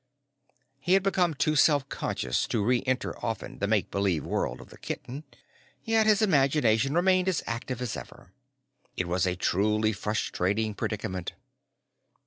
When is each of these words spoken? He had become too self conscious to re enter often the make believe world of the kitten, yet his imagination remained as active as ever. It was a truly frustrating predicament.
He 0.79 0.93
had 0.93 1.03
become 1.03 1.35
too 1.35 1.55
self 1.55 1.87
conscious 1.87 2.47
to 2.47 2.65
re 2.65 2.81
enter 2.87 3.15
often 3.23 3.59
the 3.59 3.67
make 3.67 3.91
believe 3.91 4.25
world 4.25 4.59
of 4.59 4.71
the 4.71 4.79
kitten, 4.79 5.25
yet 5.83 6.07
his 6.07 6.23
imagination 6.23 6.95
remained 6.95 7.29
as 7.29 7.43
active 7.45 7.83
as 7.83 7.95
ever. 7.95 8.33
It 8.97 9.07
was 9.07 9.27
a 9.27 9.35
truly 9.35 9.93
frustrating 9.93 10.73
predicament. 10.73 11.33